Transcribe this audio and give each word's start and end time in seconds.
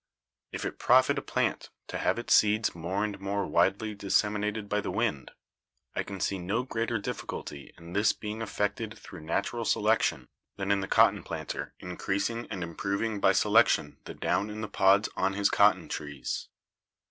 "If 0.51 0.65
it 0.65 0.79
profit 0.79 1.19
a 1.19 1.21
plant 1.21 1.69
to 1.85 1.99
have 1.99 2.17
its 2.17 2.33
seeds 2.33 2.73
more 2.73 3.03
and 3.03 3.19
more 3.19 3.45
widely 3.45 3.93
disseminated 3.93 4.67
by 4.67 4.81
the 4.81 4.89
wind, 4.89 5.29
I 5.95 6.01
can 6.01 6.19
see 6.19 6.39
no 6.39 6.63
greater 6.63 6.97
difficulty 6.97 7.71
in 7.77 7.93
this 7.93 8.11
being 8.11 8.41
effected 8.41 8.97
through 8.97 9.19
natural 9.21 9.63
selection 9.63 10.27
than 10.57 10.71
in 10.71 10.79
the 10.81 10.87
cotton 10.87 11.21
planter 11.21 11.75
increasing 11.77 12.47
and 12.49 12.63
improving 12.63 13.19
by 13.19 13.33
selection 13.33 13.99
the 14.05 14.15
down 14.15 14.49
in 14.49 14.61
the 14.61 14.67
pods 14.67 15.07
on 15.15 15.33
his 15.33 15.51
cotton 15.51 15.87
trees. 15.87 16.47